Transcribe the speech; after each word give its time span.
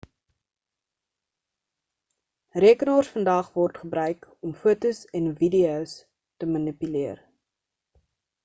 rekenaars 2.63 3.11
vandag 3.17 3.51
word 3.59 3.79
gebruik 3.83 4.25
om 4.49 4.57
fotos 4.65 5.03
en 5.21 5.31
videos 5.43 5.95
te 6.39 6.53
manipuleer 6.59 7.23